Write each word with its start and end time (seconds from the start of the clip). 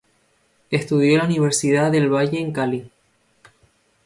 Estudió 0.71 1.11
en 1.11 1.17
la 1.19 1.25
Universidad 1.25 1.91
del 1.91 2.09
Valle 2.11 2.39
en 2.41 2.51
Cali. 2.51 2.89